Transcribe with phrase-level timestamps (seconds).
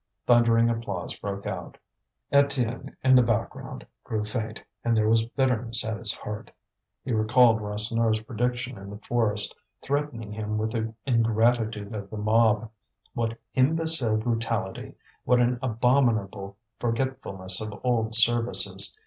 [0.25, 1.77] Thundering applause broke out.
[2.33, 6.49] Étienne, in the background, grew faint, and there was bitterness at his heart.
[7.03, 12.71] He recalled Rasseneur's prediction in the forest, threatening him with the ingratitude of the mob.
[13.13, 14.95] What imbecile brutality!
[15.23, 18.97] What an abominable forgetfulness of old services!